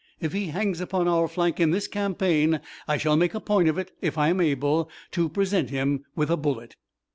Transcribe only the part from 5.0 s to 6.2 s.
to present him